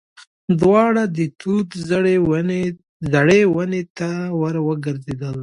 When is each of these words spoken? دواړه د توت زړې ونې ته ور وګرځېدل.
دواړه 0.59 1.03
د 1.17 1.19
توت 1.39 1.69
زړې 3.13 3.45
ونې 3.53 3.81
ته 3.97 4.09
ور 4.39 4.55
وګرځېدل. 4.67 5.37